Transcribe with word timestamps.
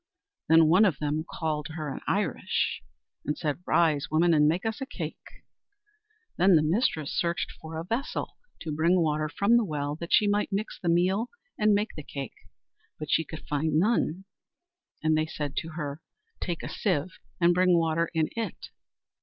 Then 0.49 0.65
one 0.65 0.83
of 0.83 0.97
them 0.97 1.23
called 1.29 1.67
to 1.67 1.73
her 1.73 1.93
in 1.93 1.99
Irish, 2.07 2.81
and 3.23 3.37
said, 3.37 3.59
"Rise, 3.67 4.09
woman, 4.09 4.33
and 4.33 4.47
make 4.47 4.65
us 4.65 4.81
a 4.81 4.87
cake." 4.87 5.43
Then 6.37 6.55
the 6.55 6.63
mistress 6.63 7.13
searched 7.13 7.51
for 7.61 7.77
a 7.77 7.83
vessel 7.85 8.35
to 8.61 8.71
bring 8.75 8.99
water 8.99 9.29
from 9.29 9.57
the 9.57 9.63
well 9.63 9.95
that 9.97 10.11
she 10.11 10.27
might 10.27 10.51
mix 10.51 10.79
the 10.79 10.89
meal 10.89 11.29
and 11.55 11.75
make 11.75 11.93
the 11.95 12.01
cake, 12.01 12.33
but 12.97 13.11
she 13.11 13.23
could 13.23 13.45
find 13.47 13.77
none. 13.77 14.25
And 15.03 15.15
they 15.15 15.27
said 15.27 15.55
to 15.57 15.73
her, 15.73 16.01
"Take 16.39 16.63
a 16.63 16.67
sieve 16.67 17.19
and 17.39 17.53
bring 17.53 17.77
water 17.77 18.09
in 18.15 18.27
it." 18.35 18.69